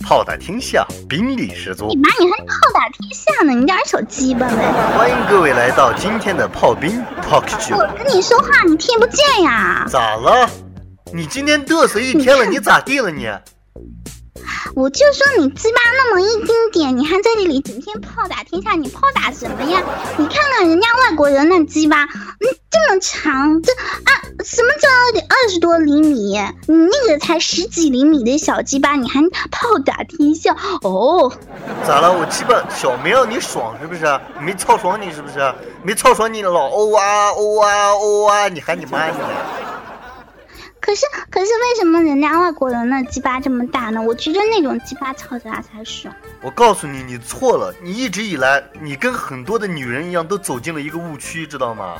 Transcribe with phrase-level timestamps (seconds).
[0.00, 1.96] 炮打天下，兵力十足你。
[1.96, 3.52] 妈，你还炮打天下呢？
[3.52, 4.96] 你点小鸡巴呗！
[4.96, 7.96] 欢迎各位来到今天的炮兵 Talk 我 Show。
[7.96, 9.84] 跟你说话，你听不见呀？
[9.88, 10.48] 咋了？
[11.12, 13.28] 你今天嘚瑟一天了，你咋地了你？
[14.76, 19.82] 我就说你鸡巴那么一丁点，你还在这里整天炮打天下，你炮打什么呀？
[20.18, 24.12] 你看看人家外国人那鸡巴，嗯，这么长，这啊
[24.44, 26.38] 什么叫得二十多厘米？
[26.66, 30.54] 你那个才十几厘米的小鸡巴，你还炮打天下？
[30.82, 31.32] 哦，
[31.86, 32.12] 咋了？
[32.12, 34.04] 我鸡巴小没让你爽是不是？
[34.42, 35.54] 没操爽你是不是？
[35.82, 38.48] 没操爽你老欧啊欧啊欧啊！
[38.48, 39.16] 你喊你妈你！
[40.86, 44.00] 可是可是为什么人家外国人的鸡巴这么大呢？
[44.00, 46.14] 我觉得那种鸡巴嘈杂才爽。
[46.40, 47.74] 我告诉你，你错了。
[47.82, 51.96] 你一直以来，你跟很多的女人一样，都走进了一个误区，知道吗？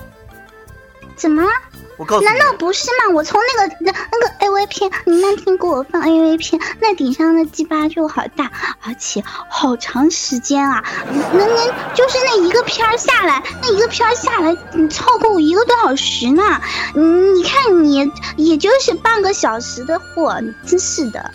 [1.16, 1.48] 怎么了？
[1.96, 3.14] 我告诉你难，道不是吗？
[3.14, 8.50] 我从那个那那个 A V 片，你那天给我放 A V 片，那顶上的鸡巴就好大，
[8.82, 10.84] 而且好长时间啊！
[11.32, 16.60] 能能就是那一个片儿下来，那一个片儿下来，你超过我一个多小时呢。
[16.94, 21.30] 嗯你看你也就是半个小时的货，真是的，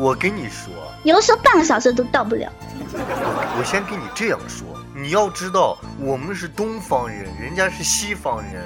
[0.00, 0.72] 我跟你说，
[1.04, 2.50] 有的时候半个小时都到不了。
[2.94, 8.64] 我我先跟你这样说，你要知道，我们是东方人，人家是西方人，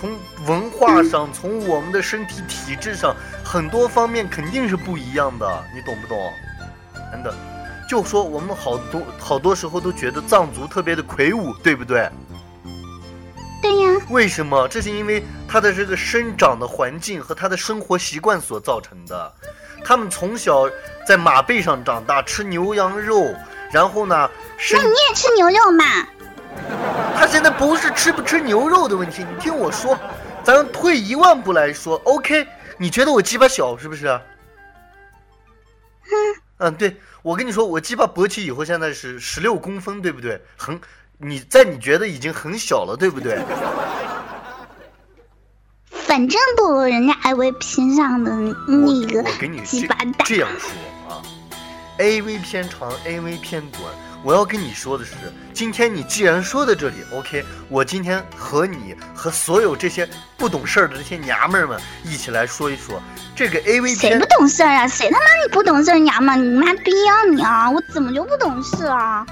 [0.00, 6.32] 从文化上， 从我们的身体体质上，很多方面肯定是不一样的，你懂不懂？
[7.12, 7.34] 真的，
[7.88, 12.08] 就说我们好多好多时候都觉得藏族特别的魁梧，对不对？
[13.60, 14.66] 对呀，为什么？
[14.68, 19.32] 这是因为他的这个生长的环境和他的生活习惯所造成的。
[19.84, 20.66] 他们从小
[21.06, 23.34] 在马背上长大，吃牛羊肉，
[23.70, 24.30] 然后呢，
[24.72, 25.84] 那你也吃牛肉嘛？
[27.16, 29.96] 他现在不是吃不吃牛肉的问题，你听我说，
[30.42, 32.46] 咱退一万步来说，OK？
[32.78, 34.06] 你觉得我鸡巴小是不是？
[36.58, 40.40] 嗯，对，我跟你说，我鸡巴勃起以后现在是十六公分，对不对？
[40.56, 40.80] 很，
[41.18, 43.38] 你在你觉得已经很小了，对不对？
[45.90, 48.52] 反正不如人家 A V 片上的那
[49.06, 50.24] 个我我给你这鸡巴大。
[50.24, 50.70] 这样说
[51.08, 51.22] 啊
[51.98, 53.82] ，A V 偏长，A V 偏短。
[54.22, 55.12] 我要跟你说的是，
[55.54, 63.02] 今天你既然说到这里，OK，我今天和你和所有这些不懂事儿的这些娘们儿们一起来说一说
[63.34, 64.26] 这个 A V 片谁不。
[64.26, 64.86] 懂事儿啊？
[64.86, 66.36] 谁他妈你不懂事儿娘们儿？
[66.36, 67.70] 你妈逼啊你啊！
[67.70, 69.24] 我怎么就不懂事啊？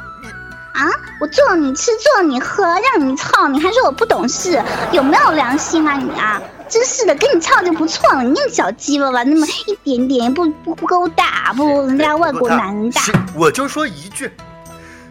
[0.72, 0.87] 啊！
[1.20, 4.62] 我做你吃，做你喝，让你操，你还说我不懂事，
[4.93, 6.41] 有没有良心啊你啊？
[6.69, 13.03] 真是的，跟你操就不错了，你那小鸡巴吧，那么一点点，不不不够大，不如人家外国男人大。
[13.34, 14.31] 我就说一句，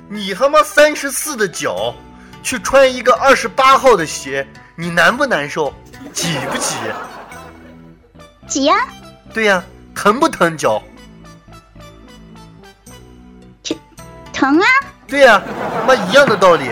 [0.09, 1.93] 你他妈三十四的脚，
[2.41, 5.73] 去穿一个二十八号的鞋，你难不难受？
[6.13, 6.75] 挤不挤？
[8.47, 8.87] 挤呀、
[9.33, 9.61] 对呀、
[9.93, 10.81] 疼不疼脚？
[14.31, 14.65] 疼啊！
[15.07, 15.41] 对呀、
[15.73, 16.69] 他妈一样的道理。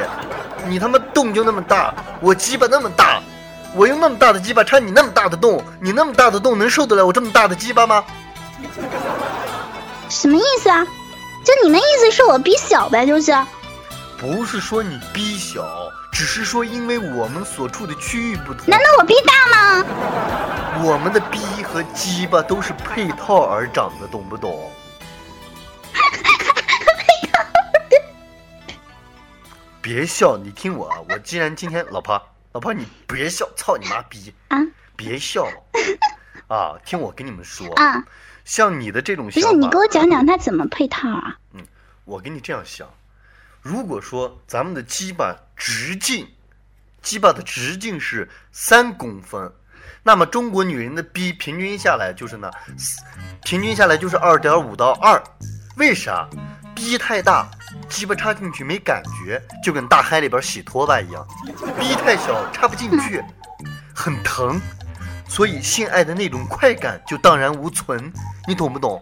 [0.67, 3.21] 你他妈洞就那么大，我鸡巴那么大，
[3.75, 8.03] 我用那么大的鸡巴插你那么大的洞，你那么大的洞能受得了我这么大的鸡巴吗？
[10.09, 10.85] 什么意思啊？
[11.45, 13.05] 就你那意思是我逼小呗？
[13.05, 13.31] 就是
[14.17, 15.63] 不是说你逼小，
[16.11, 19.85] 只是说因为我们所处的区域不同，难道我逼大吗？
[20.83, 24.71] 我们的逼和鸡巴都是配套而长的，懂不懂？
[29.81, 30.97] 别笑，你听我啊！
[31.09, 32.19] 我既然今天老婆，
[32.53, 34.33] 老婆你别笑，操你妈逼！
[34.47, 34.57] 啊
[34.95, 35.47] 别笑
[36.47, 36.73] 啊！
[36.85, 38.03] 听我跟你们说，啊！
[38.45, 41.35] 像你的这种不想法，是你给我讲讲它怎么配套啊？
[41.53, 41.61] 嗯
[42.05, 42.87] 我给你这样想，
[43.61, 46.27] 如果说咱们的鸡巴直径，
[47.01, 49.51] 鸡巴的直径是三公分，
[50.03, 52.51] 那么中国女人的逼平均下来就是呢，
[53.43, 55.21] 平均下来就是二点五到二。
[55.77, 56.29] 为啥？
[56.75, 57.49] 逼太大，
[57.89, 61.25] 鸡巴插进去没感觉，就跟大海里边洗拖把一样；
[61.79, 63.23] 逼太小，插不进去，
[63.95, 64.61] 很疼，
[65.27, 68.11] 所以性爱的那种快感就荡然无存。
[68.47, 69.01] 你懂不懂？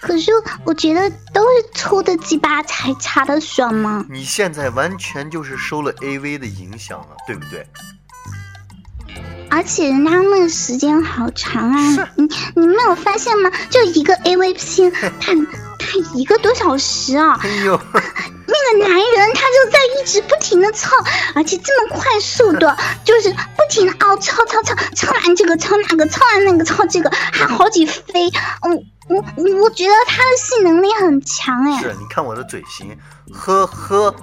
[0.00, 0.30] 可是
[0.64, 4.04] 我觉得都是抽的鸡巴才插的爽吗？
[4.10, 7.66] 你现在完全就是受了 AV 的影响了，对不对？
[9.50, 12.10] 而且人家那个时间好长啊！
[12.16, 12.24] 你
[12.56, 13.50] 你没有发现吗？
[13.70, 15.32] 就一个 AV 片， 他他
[16.14, 17.38] 一个多小时啊！
[17.42, 20.90] 哎呦，那个男人他就在一直不停的操，
[21.34, 28.28] 而且这么快速的，就是不停的哦操操操，操完这个操那个，操完那个操这个，还好几飞。
[28.62, 31.80] 嗯，我我我觉得他的性能力很强哎。
[31.80, 32.96] 是你看我的嘴型，
[33.32, 34.14] 呵呵，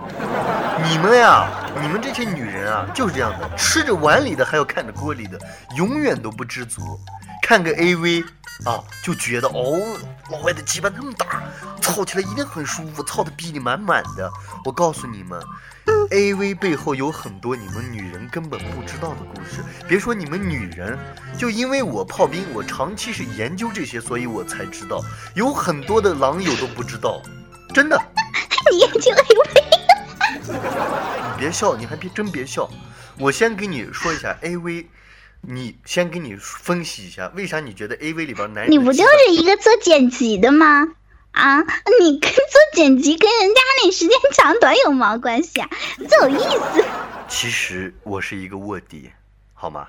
[0.89, 1.47] 你们呀，
[1.81, 5.39] 你们这些女人啊，就是这样的，吃着碗里的还要看着锅里的，
[5.75, 6.81] 永远都不知足。
[7.41, 8.23] 看个 AV
[8.65, 9.97] 啊，就觉得哦，
[10.29, 11.41] 老外的鸡巴那么大，
[11.81, 14.31] 操起来一定很舒服，操的逼里满满的。
[14.63, 15.41] 我告诉你们
[16.11, 19.63] ，AV 背后有很多你们女人根本不知道的故事。
[19.87, 20.97] 别说你们女人，
[21.37, 25.01] 就因为我炮兵，我长期是研究这些，所以我才知道，
[25.33, 27.19] 有很多的狼友都不知道，
[27.73, 27.99] 真的。
[28.71, 29.63] 你研究 AV？
[30.45, 32.69] 你别笑，你还别真别笑。
[33.17, 34.85] 我先给你说一下 AV，
[35.41, 40.87] 你先给你分析一下，为啥你觉得 AV 里边男人你不就是一个做剪辑的吗？
[41.31, 41.61] 啊，
[41.99, 45.69] 你跟做剪辑跟人家那时间长短有毛关系啊？
[46.09, 46.85] 这有意思。
[47.27, 49.09] 其实我是一个卧底，
[49.53, 49.87] 好吗？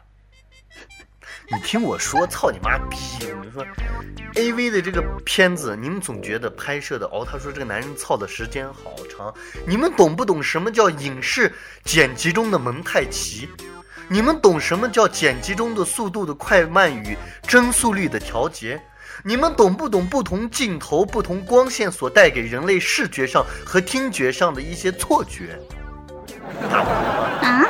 [1.51, 2.97] 你听我说，操你妈逼！
[3.43, 3.67] 你说
[4.37, 9.35] ，A V 的这个片子，你们总觉得拍摄的哦，他说这个男人操的时间好长，
[9.67, 11.53] 你们懂不懂什么叫影视
[11.85, 13.49] 剪辑中的蒙太奇？
[14.09, 17.17] 你们懂什么叫剪辑中的速度的快慢与
[17.47, 18.81] 帧速率的调节？
[19.25, 25.59] 你们懂不懂不同镜头、不同光线所带给人类视觉上和听觉上的一些错觉？
[27.41, 27.65] 啊？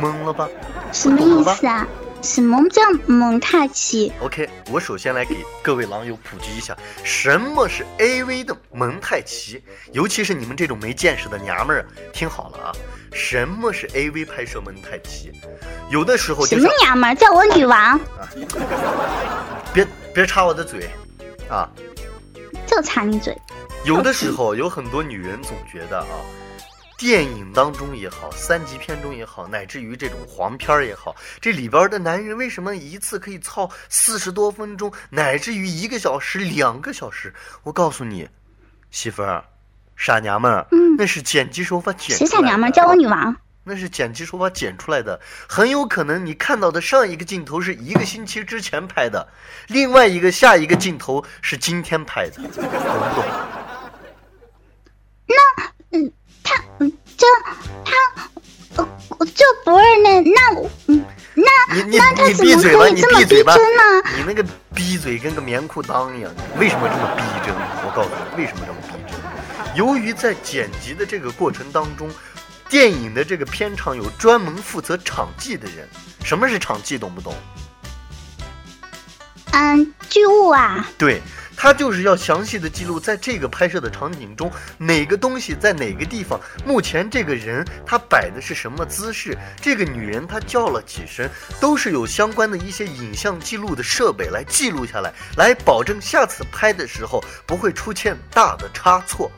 [0.00, 0.48] 懵了吧？
[0.92, 1.86] 什么意思啊？
[2.20, 9.62] 什么叫蒙太奇？OK，我首先来给各位狼友普及一下，什么是 AV 的蒙太奇，
[9.92, 12.72] 尤其是你们这种没见识的娘们儿，听好了啊，
[13.12, 15.32] 什么是 AV 拍摄蒙太奇？
[15.90, 17.98] 有的时候什么娘们儿叫我女王啊？
[19.72, 20.90] 别别插我的嘴
[21.48, 21.68] 啊！
[22.66, 23.36] 就插你嘴。
[23.84, 26.06] 有的时候有很多女人总觉得啊。
[26.98, 37.32] 电影当中也好，三级片中也好，乃至于这种黄片也好，这里边的男人为什么一次可以操四十多分钟，乃至于一个小时、两个小时？
[37.62, 38.28] 我告诉你，
[38.90, 39.44] 媳妇儿，
[39.94, 42.16] 傻娘们儿，嗯，那是剪辑手法剪。
[42.16, 43.36] 谁傻娘们儿叫我女王？
[43.62, 49.28] 那是剪辑手法剪出来的，很有可能你看到的上一个镜头是一个星期之前拍的，
[49.68, 53.24] 另外一个下一个镜头是今天拍的，懂不懂？
[55.26, 55.57] 那，
[62.28, 63.54] 你闭嘴吧，你闭嘴吧，
[64.16, 64.44] 你那个
[64.74, 67.54] 闭嘴跟个棉裤裆一样，为什么这么逼真？
[67.84, 69.74] 我告诉你，为什么这么逼真？
[69.74, 72.10] 由于在剪辑的这个过程当中，
[72.68, 75.88] 电影的这个片场有专门负责场记的人。
[76.22, 76.98] 什么是场记？
[76.98, 77.34] 懂不懂？
[79.52, 80.86] 嗯，剧务啊。
[80.98, 81.22] 对。
[81.60, 91.28] 他就是要详细的记录在这个拍摄的场景中，哪个东西在哪个地方，目前这个人他摆的是什么姿势，这个女人她叫了几声，
[91.60, 99.28] 都是有相关的一些影像记录的设备来记录下来，来保证下次拍的时候不会出现大的差错，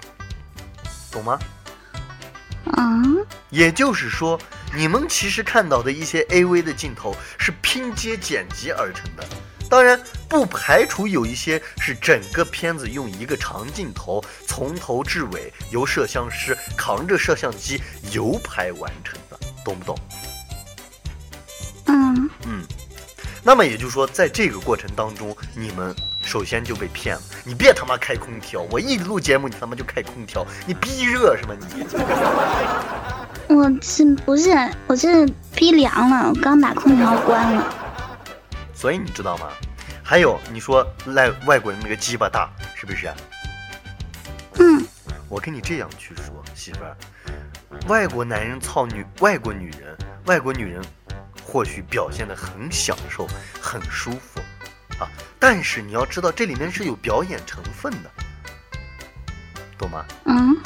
[1.10, 1.38] 懂吗？
[2.76, 4.38] 嗯，也就是说，
[4.76, 9.26] 你们其实看到的一些 AV 的镜头是拼接剪辑而成的。
[9.70, 17.80] 当然，不排除有一些是整个片子用一个长镜头从头至尾由摄像师扛着摄像机
[18.10, 19.96] 游拍完成的，懂不懂？
[21.86, 22.64] 嗯嗯。
[23.42, 27.22] 那么也就是说，在这个过程当中，你们首先就被骗了。
[27.44, 31.86] 你别他妈开空调，我一录节目你他妈就开空调，你逼热是吗你？
[33.54, 34.50] 我是不是
[34.86, 36.28] 我是逼凉了？
[36.28, 37.79] 我刚把空调关了。
[38.80, 39.50] 所以你知道吗？
[40.02, 43.12] 还有你说赖外国人那个鸡巴大是不是？
[44.58, 44.82] 嗯，
[45.28, 46.96] 我跟你这样去说，媳妇儿，
[47.88, 49.94] 外国男人操女，外国女人，
[50.24, 50.82] 外国女人
[51.44, 53.28] 或许表现的很享受，
[53.60, 54.40] 很舒服
[54.98, 55.04] 啊，
[55.38, 58.10] 但是你要知道这里面是有表演成分的，
[59.76, 60.06] 懂吗？
[60.24, 60.56] 嗯，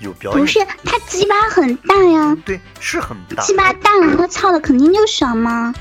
[0.00, 0.40] 有表演。
[0.40, 2.36] 不是他鸡巴很大呀？
[2.44, 3.42] 对，是很大。
[3.42, 5.74] 鸡巴大了，他操的肯定就爽吗？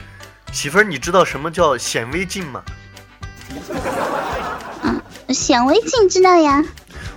[0.53, 2.63] 媳妇儿，你知道什么叫显微镜吗？
[4.83, 6.63] 嗯，显微镜知道呀。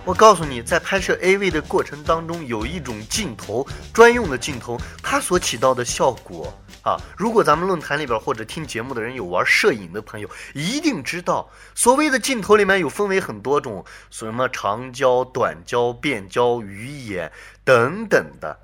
[0.07, 6.51] 我告诉你，在拍摄 AV 的过程当中，有一种镜头专用的镜头，它所起到的效果
[6.83, 17.31] 啊，如果咱们论坛里边或者听节目的人有玩摄影的朋友，一定知道，所谓的镜头里面有分为很多种，什么长焦、短焦、变焦、鱼眼
[17.65, 18.59] 等等的。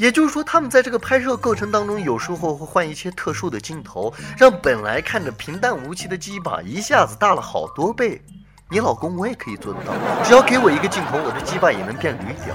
[0.00, 8.18] 也就是说，他们在这个拍摄过程当中，有时候会换一些特殊的镜头，让本来看着平淡无奇的鸡巴一下子大了好多倍。
[8.70, 9.92] 你老公我也可以做得到，
[10.24, 12.54] 只要给我一个镜头，我的鸡巴也能变驴屌。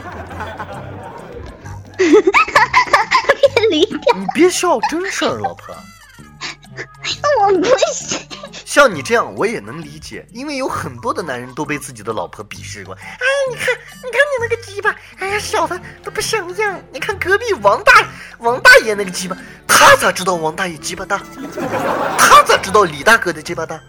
[1.99, 4.17] 变驴屌？
[4.17, 5.75] 你别笑，真事儿，老婆。
[7.39, 8.19] 我不信。
[8.65, 12.93] 像你这样我也能理解，因为有很多的男人都被自己的老婆鄙视过。
[12.95, 13.01] 哎，
[13.50, 16.81] 你看，你看你那个鸡巴，哎呀，小的都不像样。
[16.91, 18.05] 你看隔壁王大
[18.39, 21.21] 王大爷那个鸡巴，他咋知道王大爷鸡巴大？
[22.17, 23.79] 他咋知道李大哥的鸡巴大？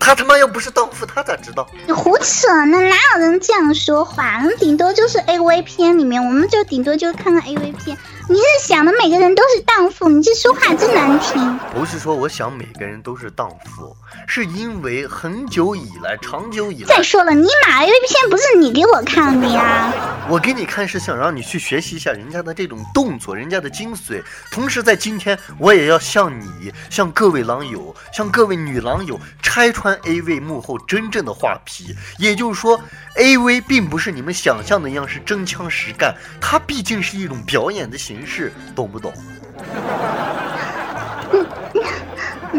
[0.00, 1.68] 他他妈又不是荡妇，他咋知道？
[1.86, 2.80] 你胡扯呢！
[2.80, 4.42] 哪有人这样说话？
[4.58, 7.96] 顶多就是 A V 片里面，我们就顶多就看看 A V 片。
[8.30, 10.08] 你是想的每个人都是荡妇？
[10.08, 11.58] 你这说话真难听。
[11.74, 16.86] 不是说我想每个人都是荡妇，是因为很久以来，长久以来。
[16.86, 19.92] 再说了，尼玛 A V 片不是你给我看的呀？
[20.28, 24.22] 我给你看是想让你去学习一下人家的这种动作，人家的精髓。
[24.52, 31.96] 同时在今天，我也要向你、向各位狼友、向各位女狼友拆穿 A V 幕后真正的画皮。
[32.18, 32.80] 也就是说
[33.16, 38.18] ，A V 并不是你们想象的一样是真枪实干，它毕竟是一种表演的形。
[38.28, 39.10] 式懂不懂？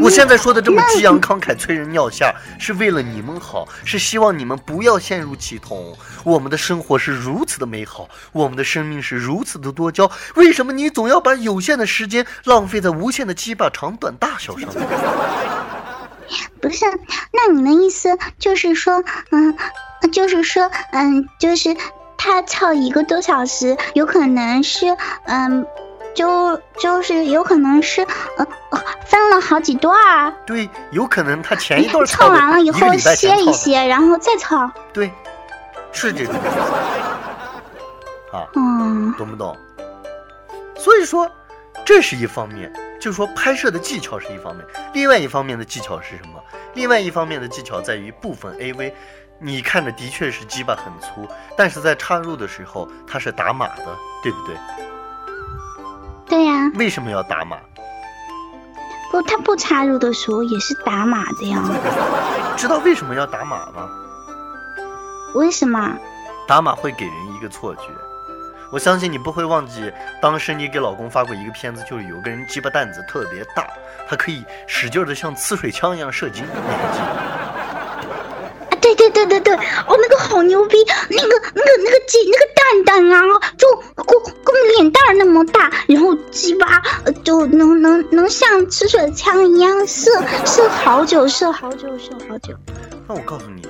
[0.02, 5.96] 我现在说的这么激昂慷慨、催人尿下，是为了你们好，是希望你们不要陷入其中。
[6.24, 14.88] 我们的生活是如此的美好，我们的生命是如此的多娇，为什么你总要把有限的时间浪费在无限的鸡巴长短大小上面？
[16.62, 16.86] 不是，
[17.32, 19.58] 那你的意思就是说，嗯，
[20.12, 21.76] 就是说，嗯，就是。
[22.22, 25.66] 他操一个多小时，有可能是，嗯，
[26.14, 28.06] 就就是有可能是，
[28.36, 28.46] 呃，
[29.06, 30.34] 分了好几段儿。
[30.46, 34.70] 对，有可能他前一段操完了以后歇一歇，然后再操。
[34.92, 35.10] 对，
[35.94, 36.34] 是这个。
[38.34, 39.56] 啊，嗯，懂不懂？
[40.76, 41.26] 所以说，
[41.86, 46.44] 这是一方面，就是说拍摄的技巧是一方面，另外一方面的技巧是什么？
[46.74, 48.94] 另外一方面的技巧在于部分 AV。
[49.42, 51.26] 你看着的确是鸡巴很粗，
[51.56, 53.86] 但是在插入的时候它是打码的，
[54.22, 54.58] 对不对？
[56.28, 56.70] 对呀。
[56.76, 57.58] 为什么要打码？
[59.10, 61.64] 不，它不插入的时候也是打码的呀。
[62.58, 63.90] 知道为什么要打码吗？
[65.36, 65.98] 为什么？
[66.46, 67.84] 打码会给人一个错觉。
[68.72, 73.68] 我相信你不会忘记，当时你给老公发过一个片子，就是有个人鸡巴蛋子特别大，
[74.08, 77.40] 他可以使劲的像呲水枪一样射精，你还记得？
[78.82, 80.78] 对对对对对，哦，那个好牛逼，
[81.10, 83.22] 那个那个那个鸡那个蛋蛋啊，
[83.58, 84.06] 就跟
[84.44, 86.82] 跟脸蛋那么大，然后鸡巴
[87.24, 90.12] 就能能能像呲水枪一样射
[90.46, 92.56] 射好久，射好久，射好久。
[93.08, 93.68] 那我告诉你，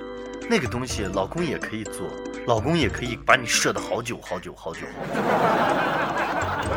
[0.50, 2.08] 那个东西老公也可以做，
[2.50, 4.80] 老公也可以把你射的好久好久好久。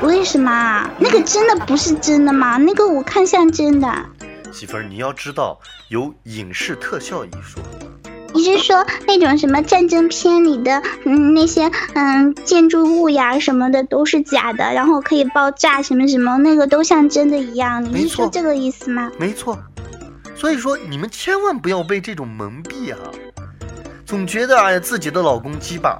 [0.07, 0.87] 为什么？
[0.99, 2.59] 那个真的不是真的吗？
[2.59, 3.91] 那个我看像真的。
[4.53, 7.63] 媳妇儿，你要知道有影视特效一说。
[8.35, 17.83] 你是说那种什么战争片里的，嗯，那些嗯建筑物呀什么的都是假的，然后可以爆炸什么什么，那个都像真的一样。
[17.83, 19.11] 你是说这个意思吗？
[19.19, 19.59] 没错。
[20.37, 22.99] 所以说你们千万不要被这种蒙蔽啊！
[24.13, 25.99] 总觉得哎自己的老公鸡巴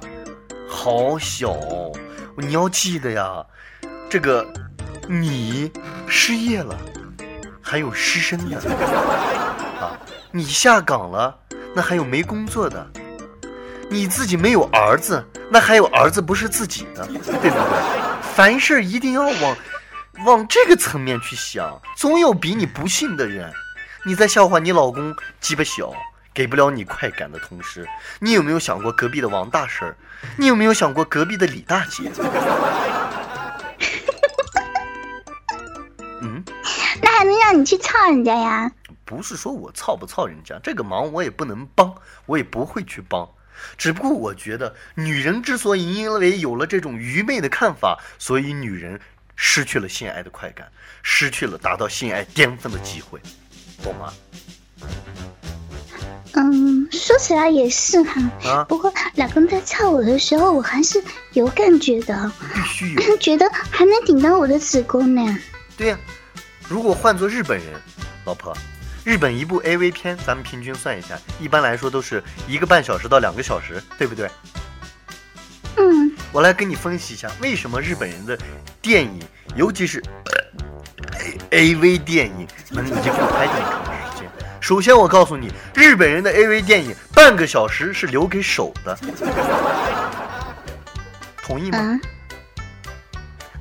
[0.69, 1.57] 好小，
[2.37, 3.43] 你要记得呀，
[4.07, 4.45] 这个
[5.07, 5.71] 你
[6.05, 6.77] 失业了，
[7.59, 8.55] 还有失身的
[9.81, 9.97] 啊，
[10.29, 11.35] 你下岗了。
[11.73, 12.87] 那还有没工作的，
[13.89, 17.51] 你自己没有儿子，那还有儿子不是自己的，对不对？
[18.35, 19.57] 凡事一定要往
[20.27, 23.51] 往这个层面去想，总有比你不幸的人。
[24.05, 25.91] 你在笑话你老公鸡巴小，
[26.33, 27.87] 给不了你快感的同时，
[28.19, 29.95] 你有没有想过隔壁的王大婶？
[30.37, 32.11] 你有没有想过隔壁的李大姐？
[36.21, 36.43] 嗯，
[37.01, 38.71] 那还能让你去操人家呀？
[39.05, 41.93] 不是说我操不操人家，这个忙我也不能帮，
[42.25, 43.29] 我也不会去帮。
[43.77, 48.99] 只不过我觉得，女人之所以因为有了这种愚昧的看法，所以女人
[49.35, 50.71] 失去了性爱的快感，
[51.03, 53.21] 失去了达到性爱巅峰的机会，
[53.83, 54.11] 懂吗？
[57.03, 58.21] 嗯，说起来也是哈。
[58.45, 58.63] 啊。
[58.69, 62.31] 不过老公在操我的时候，我还是有感觉的。
[62.53, 63.17] 必须有。
[63.17, 65.37] 觉得还能顶到我的子宫呢。
[65.77, 65.97] 对呀，
[66.69, 67.67] 如果换做日本人，
[68.25, 68.55] 老婆。
[69.03, 74.29] 日本一部 AV 片，咱们平均算一下，一般来说都是一个半小时到两个小时，对不对？
[75.75, 76.09] 嗯。
[76.31, 78.37] 我来跟你分析一下，为什么日本人的
[78.81, 79.19] 电影，
[79.57, 80.01] 尤其是
[81.51, 83.82] AV 电影，能一部拍这么长时间？
[84.63, 88.97] 首先，我告诉你，日本人的 AV 电影半个小时是留给手的，
[91.43, 91.99] 同意吗？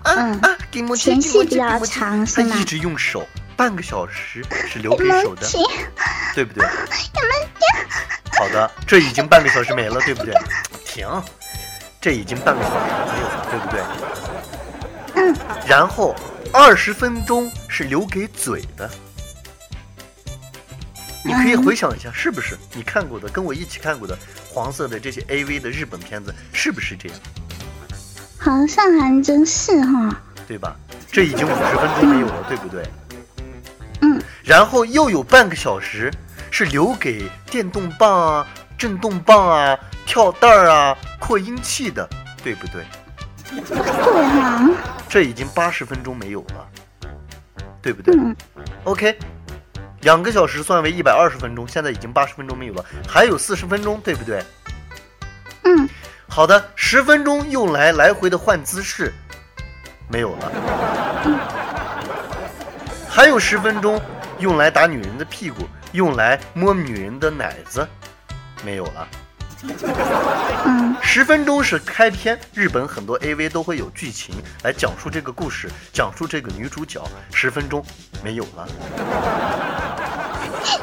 [0.05, 0.57] 嗯啊，
[0.97, 2.55] 前戏比较长是吗？
[2.57, 3.27] 一直用手。
[3.57, 5.47] 半个小时是留给手的，
[6.37, 6.65] 对不对？
[8.39, 10.33] 好的，这已经半个小时没了，对不对？
[10.85, 11.05] 停，
[12.01, 12.77] 这已经半个小时
[13.13, 13.83] 没有了，对不对？
[15.15, 15.37] 嗯。
[15.67, 16.15] 然后
[16.53, 18.89] 二十分钟是留给嘴的，
[21.25, 24.19] 你可以回想一下，是不是你看过的，跟我一起看过的
[24.53, 27.19] 黄色的这些 AV 的日本片子，是不是这样？
[28.39, 30.21] 好像还真是哈。
[30.49, 30.77] 对吧？
[31.11, 32.83] 这已经五十分钟没有了，对不对？
[34.01, 34.21] 嗯。
[34.43, 36.13] 然后又有半个小时
[36.51, 42.07] 是留给电动棒啊、震动棒啊、跳蛋儿啊、扩音器的，
[42.43, 42.85] 对不对？
[43.55, 44.69] 对哈。
[45.09, 46.69] 这已经八十分钟没有了，
[47.81, 48.15] 对不对？
[48.17, 48.35] 嗯。
[48.85, 49.17] OK，
[50.03, 54.45] 两个小时算为一百二十分钟，现在已经八十分钟没有了，还有四十分钟，对不对？
[55.65, 55.89] 嗯。
[56.29, 59.13] 好的，十分钟用来来回的换姿势，
[60.09, 60.53] 没有了。
[63.07, 64.01] 还有十分钟
[64.39, 67.87] 用来打女人的屁股，用来摸女人的奶子，
[68.65, 69.07] 没有了。
[69.63, 70.97] 嗯。
[71.01, 77.03] 十分钟是开篇，日本很多 AV 都会有剧情来讲述这个故事，讲述这个女主角。
[77.33, 77.85] 十分钟
[78.23, 78.69] 没有了。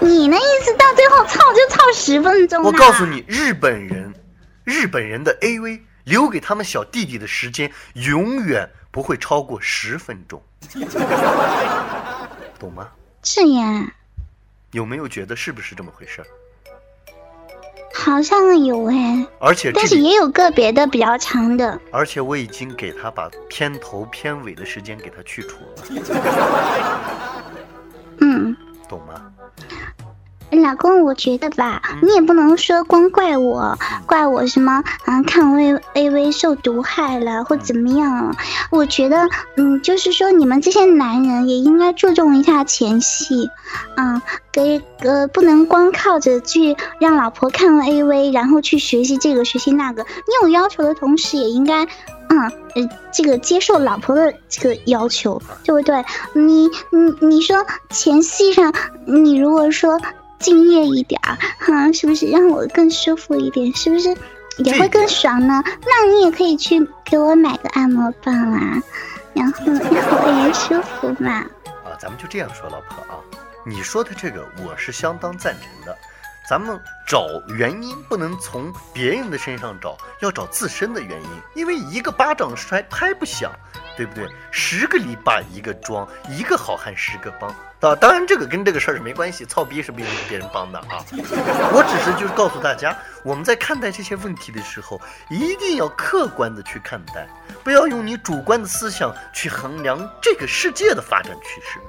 [0.01, 2.63] 你那意思到最后操就操十分钟？
[2.63, 4.13] 我告诉你，日本人，
[4.63, 10.41] 日本人的 AV 留给他们小弟弟的时间永远不会超过十分钟，
[12.59, 12.88] 懂吗？
[13.24, 13.93] 是呀。
[14.71, 16.24] 有没有觉得是不是这么回事？
[17.99, 21.79] 好像有哎，而且但是也有个别的比较长的。
[21.91, 25.83] 而且我已经给他把片头片尾的时间给他去除了。
[28.21, 28.55] 嗯，
[28.87, 29.21] 懂吗？
[30.51, 35.21] 老公，我觉得吧，你也不能说光怪我，怪我什么啊？
[35.23, 38.35] 看 A A V 受毒害了或怎么样？
[38.71, 43.49] 我觉得，嗯，就是说你们这些男人也应该注重一下前戏，
[43.95, 50.03] 啊，给呃不能光靠着去让老婆看了 A V，然后去学习这个学习那个。
[50.03, 51.85] 你有要求的同时，也应该，
[52.29, 52.41] 嗯
[52.75, 56.03] 呃，这个接受老婆的这个要求，对不对？
[56.33, 58.73] 你你你说前戏上，
[59.05, 59.99] 你如果说。
[60.39, 63.74] 敬业一点儿，哈，是不是让我更舒服一点？
[63.75, 64.15] 是不是
[64.58, 65.63] 也会更爽呢？
[65.81, 68.81] 那你也可以去给我买个按摩棒啊，
[69.34, 71.31] 然后让我也舒服嘛。
[71.84, 73.19] 啊，咱们就这样说，老婆啊，
[73.65, 75.98] 你说的这个我是相当赞成的。
[76.50, 77.27] 咱们找
[77.60, 81.30] 原因不能从别人的身上找，要找自身的原因。
[81.54, 83.52] 因为一个巴掌摔拍不响，
[83.95, 84.28] 对不对？
[84.49, 87.54] 十个篱笆一个桩，一个好汉十个帮。
[87.81, 90.99] 啊，当然这个跟这个事儿是没关系，操逼是别人别人帮的啊。
[91.71, 97.25] 我只是就是告诉大家，我们在看待这些问题的时候，一定要客观的去看待，
[97.63, 101.79] 不要用你主观的思想去衡量这个世界的发展趋势。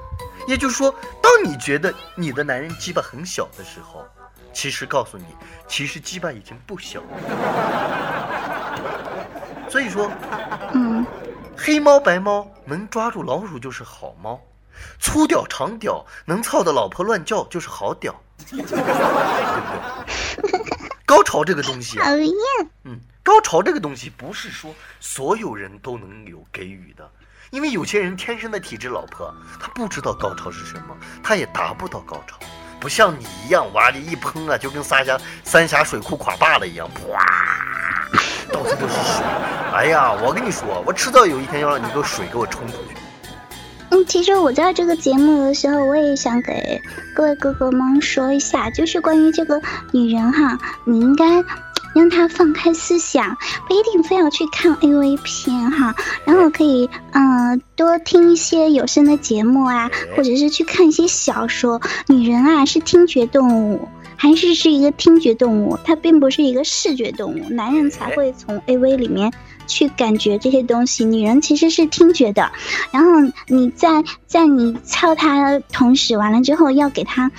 [0.47, 4.05] 也就是说，当你觉得你的男人鸡巴很小的时候，
[4.53, 5.25] 其实告诉你，
[5.67, 7.07] 其实鸡巴已经不小了。
[9.69, 10.09] 所以说，
[10.73, 11.05] 嗯，
[11.55, 14.39] 黑猫白猫能抓住老鼠就是好猫，
[14.99, 18.15] 粗屌长屌能操的老婆乱叫就是好屌，
[18.49, 18.81] 对不对？
[21.05, 22.33] 高潮这个东西、啊，讨厌。
[22.85, 27.09] 嗯，高潮这个东西不是说所有人都能有给予的，
[27.49, 32.37] 因为有些人天生的体质，老婆他不知道高潮是什么，他也达不到高潮。
[32.79, 37.19] 不像你一样，哇的一喷啊，就跟三峡三峡水库垮坝了一样，哗，
[38.51, 39.23] 到处都是水。
[39.73, 42.95] 哎呀，我跟你说，我迟早有一天要让你个水给我冲出去。
[43.91, 46.81] 嗯，其实我在这个节目的时候，我也想给
[47.13, 51.43] 各位哥哥们说一下，就是关于这个女人哈，你应该。
[51.93, 53.35] 让她放开思想，
[53.67, 61.81] 不一定非要去看 A V 片哈，然后可以嗯、多听一些有声的节目啊，或者是去看一些小说。
[62.07, 67.49] 女人啊是听觉动物，还是是一个听觉动物，它并不是一个视觉动物。
[67.49, 69.29] 男人才会从 A V 里面
[69.67, 72.51] 去感觉这些东西，女人其实是听觉的。
[72.91, 73.11] 然后
[73.47, 77.31] 你在在你操她的同时，完了之后要给她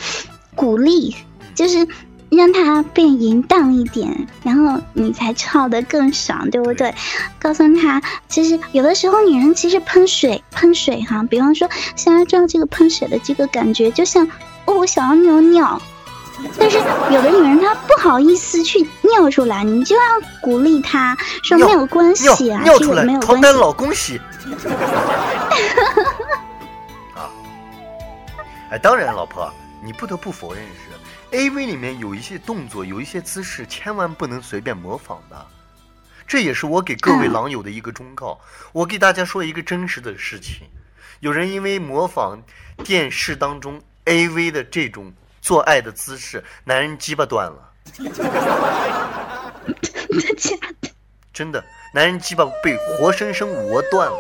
[0.55, 1.15] 鼓励，
[1.55, 1.87] 就是。
[2.35, 6.95] 让他变淫荡一点，然后你才操得更爽，对不对？
[7.39, 14.27] 告诉他，其实有的时候女人其实喷水，喷水哈，比方说想要知道这个喷水的这个感觉，就像
[14.65, 15.83] 哦，我想要尿尿，
[16.59, 16.79] 但是
[17.11, 20.03] 有的女人她不好意思去尿出来，你就要
[20.41, 24.21] 鼓励她说没有关系啊，尿出来，没有床单老公洗。
[27.15, 27.31] 啊，
[28.71, 31.37] 哎，当然，老婆，你不得不否认是。
[31.37, 35.47] A V 里面有一些动作，有一些姿势，千万不能随便模仿的。
[36.27, 38.39] 这也是我给各位狼友的一个忠告。
[38.73, 40.67] 我给大家说一个真实的事情：
[41.21, 42.39] 有人因为模仿
[42.85, 45.11] 电视当中 A V 的这种
[45.43, 47.71] 做爱的姿势，男人鸡巴断了。
[47.93, 48.13] 真的
[50.37, 50.89] 假的？
[51.33, 54.17] 真的，男人鸡巴被活生生磨断了。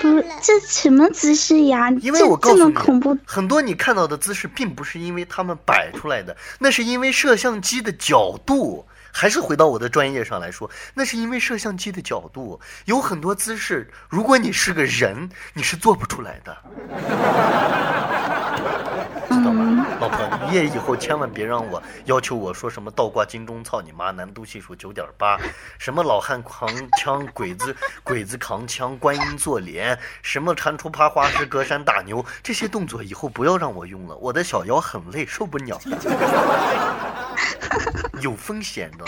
[0.00, 1.90] 不，这什么姿势呀？
[2.00, 2.76] 因为我告诉你，
[3.26, 8.86] 很多你看到的姿势，并不是因为他们摆出来的，那是因为摄像机的角度。
[9.18, 16.54] 还是回到我的专业上来说，那是因为摄像机的角度，有很多姿势，如果你是个人，你是做不出来的。
[19.46, 20.48] 道吗，老婆？
[20.48, 25.38] 你也以后千万别让我要求我说什么倒挂金钟操你妈，难度系数九点八，
[25.78, 35.80] 什么老汉扛枪，鬼子鬼子扛枪，观音坐莲，什么蟾蜍爬花石，隔山打牛，这些动作以后不要让我用了，我的小腰很累，受不了。
[38.20, 39.04] 有风险的，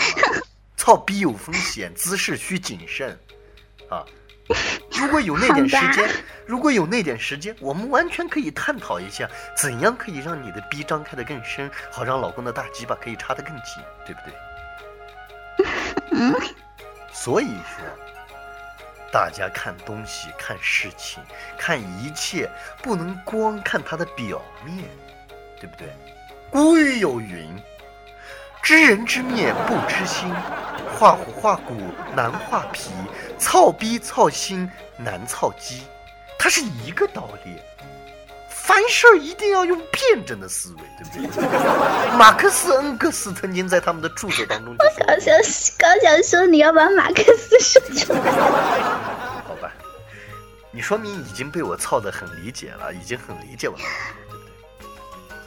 [0.77, 3.19] 操逼有风险，姿势需谨慎，
[3.89, 4.05] 啊！
[4.99, 6.09] 如果有那点时间，
[6.45, 14.33] 如果有那点时间，我们完全可以探讨一下，怎样可以让你的逼张开的更深，好让老公的大鸡巴可以插得更紧，对不对？
[17.13, 17.85] 所以说，
[19.11, 21.23] 大家看东西、看事情、
[21.57, 22.49] 看一切，
[22.81, 24.83] 不能光看它的表面，
[25.59, 25.87] 对不对？
[26.49, 27.55] 古语有云。
[28.61, 30.31] 知人知面不知心，
[30.97, 31.75] 画虎画骨
[32.15, 32.91] 难画皮，
[33.37, 35.81] 操逼操心难操鸡，
[36.37, 37.57] 它是一个道理。
[38.49, 41.47] 凡事一定要用辩证的思维，对不对？
[42.15, 45.35] 马克思、恩格斯曾经在他们的著作当中就说：“刚想
[45.79, 48.19] 刚想说你要把马克思说出来。
[49.47, 49.73] ”好吧，
[50.69, 53.83] 你说明已经被我操的很理解了，已经很理解我了。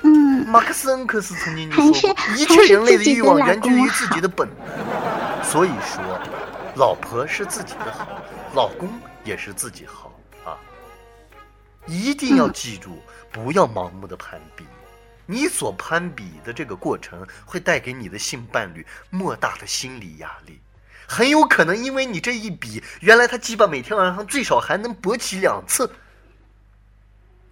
[0.03, 5.45] 嗯，马克思恩格斯曾经就说过，一切人类的欲望源自于自己的本能。
[5.45, 6.21] 所以说，
[6.77, 8.09] 老婆是自己的好，
[8.55, 8.89] 老公
[9.25, 10.13] 也是自己好
[10.45, 10.59] 啊！
[11.87, 14.65] 一定要记住，不要盲目的攀比。
[15.27, 20.61] 你所攀比的这个过程，会带给你的性伴侣莫大的心理压力。
[21.07, 25.91] 很有可能因为你这一比，原来他鸡巴每天晚上最少还能勃起两次，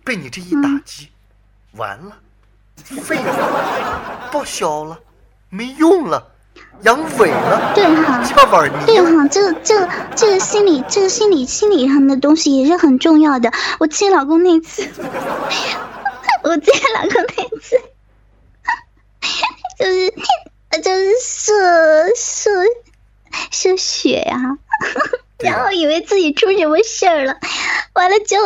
[0.03, 1.11] 被你这一打击，
[1.73, 2.17] 完了。
[2.85, 4.99] 废了，报销了，
[5.49, 6.33] 没用了，
[6.83, 8.87] 阳痿了，对哈，鸡巴碗泥。
[8.87, 13.53] 对哈，这个这个这个心理这个心理心理上的东西也是很重要的。
[13.79, 14.89] 我接老公那次，
[16.43, 17.81] 我接老公那次，
[19.79, 20.11] 就是
[20.83, 21.53] 就是射
[22.17, 22.51] 射
[23.51, 24.59] 射血呀，
[25.39, 27.37] 然后以为自己出什么事儿了，
[27.95, 28.37] 完了就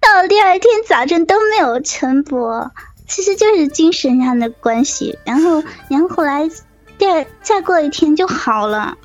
[0.00, 2.70] 到第二天早晨都没有晨勃。
[3.12, 6.48] 其实就是精神上的关系，然后，然后后来，
[6.96, 8.96] 第二再过一天就好了。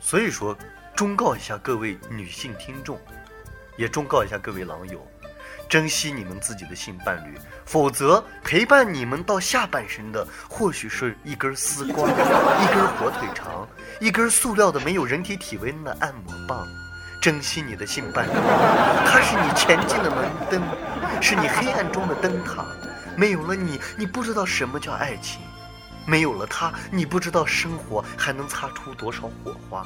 [0.00, 0.56] 所以说，
[0.96, 2.98] 忠告一下各位女性听众，
[3.76, 5.06] 也忠告一下各位狼友，
[5.68, 13.68] 珍惜你们自己的性伴侣，否则陪伴你们到下半生的，或许是一根丝瓜，一根火腿肠，
[14.00, 16.66] 一根塑料的没有人体体温的按摩棒。
[17.20, 18.30] 珍惜你的性伴侣，
[19.06, 20.62] 他是你前进的门灯，
[21.20, 22.64] 是你黑暗中的灯塔。
[23.14, 25.42] 没有了你，你不知道什么叫爱情；
[26.06, 29.82] 没有了他，你不知道生活还能擦出多少火花；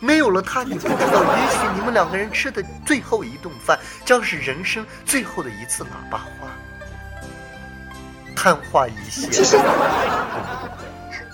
[0.00, 6.48] 没有了他，你不知道也许你们两个人吃的最后一顿饭，将是人生最后的一次喇叭花。
[8.34, 9.30] 昙花一现。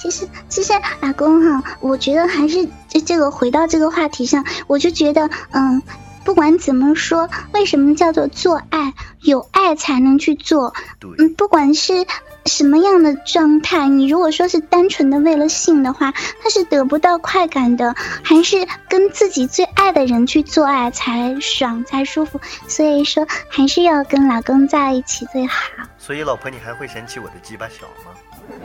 [0.01, 5.83] 其实，其实，老公哈，我觉得还是这这个回到这个话题上，我就觉得，嗯。
[6.23, 8.93] 不管怎么说，为什么叫做做爱？
[9.23, 10.75] 有爱才能去做。
[11.19, 12.07] 嗯，不管是
[12.45, 17.97] 什么样的状态，你如果说是单纯的为了性的话，他是得不到快感的。
[18.23, 22.39] 还是跟自己最爱的人去做爱才爽才舒服。
[22.69, 25.65] 所以说，还是要跟老公在一起最好。
[25.97, 28.13] 所以，老婆，你还会嫌弃我的鸡巴小吗？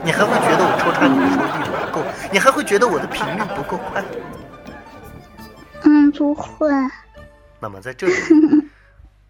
[0.04, 2.04] 你还会觉得我抽插你的时候力度不够？
[2.32, 4.04] 你还会觉得我的频率不够快？
[5.82, 6.68] 嗯，不会。
[7.58, 8.14] 那么在这里，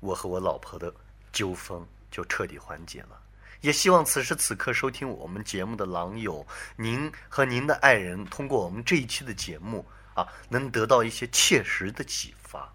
[0.00, 0.92] 我和我老婆的
[1.32, 3.18] 纠纷就彻底缓解了。
[3.62, 12.68] 也希望此时此刻收听我们节目的狼友，您和您的爱人通过我们这一期的节目啊，能得到一些切实的启发，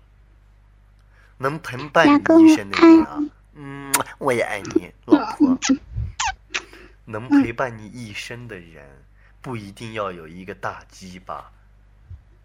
[1.37, 3.19] 能陪伴你一生的人啊，
[3.53, 5.57] 嗯，我也爱你，老婆。
[7.05, 9.03] 能陪伴你一生的人，
[9.41, 11.51] 不一定要有一个大鸡巴，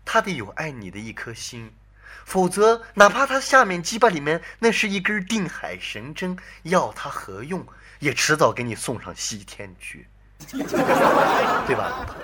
[0.05, 1.73] 他得有爱你的一颗心。
[2.25, 7.67] 否则，哪怕他下面鸡巴里面那是一根定海神针，要他何用？
[7.99, 10.07] 也迟早给你送上西天去，
[10.47, 12.15] 对吧？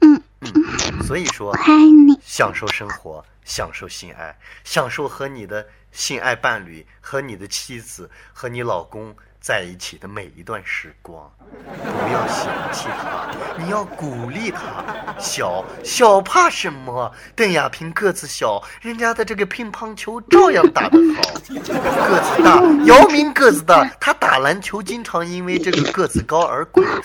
[0.00, 1.74] 嗯嗯，所以说，爱
[2.06, 11.30] 你，享受生活，享受性爱，享受和你的性爱伴侣和你的妻子和你老公在一起的每一段时光，
[11.72, 14.84] 不要嫌弃他，你要鼓励他。
[15.18, 17.10] 小小怕什么？
[17.34, 21.22] 邓亚萍个子小，人家的这个乒乓球照样打得好。
[21.32, 26.86] 个子大，姚明个子大，他打篮球经常因为这个个子高而滚。
[26.86, 26.98] 哦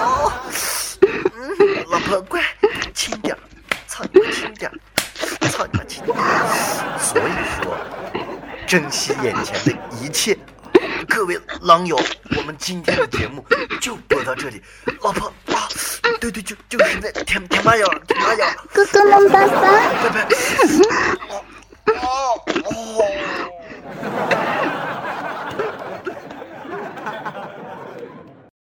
[0.00, 0.32] 哦，
[1.00, 2.42] 嗯，老婆乖，
[2.92, 3.36] 轻点，
[3.86, 4.68] 操你妈轻点，
[5.48, 6.16] 操你妈轻点。
[6.98, 7.32] 所以
[7.62, 7.76] 说，
[8.66, 10.36] 珍惜眼前的一切。
[11.08, 11.98] 各位狼友，
[12.36, 13.44] 我们今天的节目
[13.80, 14.62] 就播到这里。
[15.02, 15.68] 老婆啊，
[16.20, 18.46] 对对，就就是那舔舔妈咬，舔妈咬。
[18.72, 19.52] 哥哥们，拜拜。
[20.02, 20.28] 拜 拜。
[21.22, 21.44] 哦
[21.86, 23.02] 哦哦。